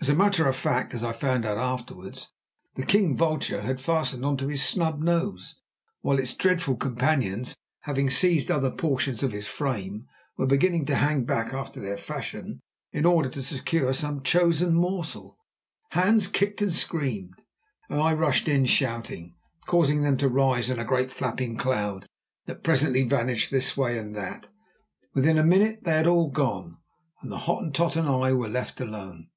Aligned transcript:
As 0.00 0.08
a 0.08 0.16
matter 0.16 0.48
of 0.48 0.56
fact, 0.56 0.94
as 0.94 1.04
I 1.04 1.12
found 1.12 1.44
afterwards, 1.44 2.32
the 2.74 2.84
king 2.84 3.16
vulture 3.16 3.60
had 3.60 3.80
fastened 3.80 4.24
on 4.24 4.36
to 4.38 4.48
his 4.48 4.60
snub 4.60 5.00
nose, 5.00 5.60
whilst 6.02 6.22
its 6.24 6.34
dreadful 6.34 6.74
companions, 6.74 7.54
having 7.82 8.10
seized 8.10 8.50
other 8.50 8.72
portions 8.72 9.22
of 9.22 9.30
his 9.30 9.46
frame, 9.46 10.08
were 10.36 10.48
beginning 10.48 10.86
to 10.86 10.96
hang 10.96 11.24
back 11.24 11.54
after 11.54 11.78
their 11.78 11.96
fashion 11.96 12.58
in 12.90 13.06
order 13.06 13.28
to 13.28 13.44
secure 13.44 13.92
some 13.92 14.24
chosen 14.24 14.74
morsel. 14.74 15.38
Hans 15.92 16.26
kicked 16.26 16.60
and 16.60 16.74
screamed, 16.74 17.38
and 17.88 18.00
I 18.00 18.12
rushed 18.12 18.48
in 18.48 18.64
shouting, 18.66 19.36
causing 19.66 20.02
them 20.02 20.16
to 20.16 20.28
rise 20.28 20.68
in 20.68 20.80
a 20.80 20.84
great, 20.84 21.12
flapping 21.12 21.56
cloud 21.56 22.06
that 22.46 22.64
presently 22.64 23.04
vanished 23.04 23.52
this 23.52 23.76
way 23.76 23.98
and 24.00 24.16
that. 24.16 24.48
Within 25.14 25.38
a 25.38 25.44
minute 25.44 25.84
they 25.84 25.92
had 25.92 26.08
all 26.08 26.28
gone, 26.28 26.78
and 27.20 27.30
the 27.30 27.38
Hottentot 27.46 27.94
and 27.94 28.08
I 28.08 28.32
were 28.32 28.48
left 28.48 28.80
alone. 28.80 29.28